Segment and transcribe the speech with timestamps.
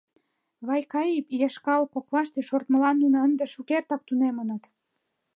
[0.67, 4.63] Вайкаи еш калык коклаште шортмылан нуно ынде шукертак тунемыныт.